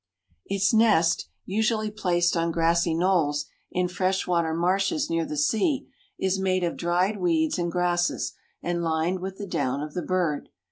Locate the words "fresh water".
3.87-4.51